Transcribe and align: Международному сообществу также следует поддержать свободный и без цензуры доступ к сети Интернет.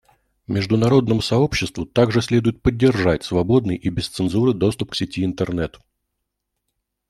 Международному 0.47 1.21
сообществу 1.21 1.85
также 1.85 2.23
следует 2.23 2.63
поддержать 2.63 3.23
свободный 3.23 3.75
и 3.75 3.89
без 3.89 4.07
цензуры 4.09 4.51
доступ 4.55 4.93
к 4.93 4.95
сети 4.95 5.23
Интернет. 5.23 5.79